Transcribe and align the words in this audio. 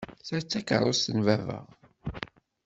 Ta 0.27 0.37
d 0.43 0.45
takerrust 0.45 1.07
n 1.17 1.19
baba. 1.25 1.59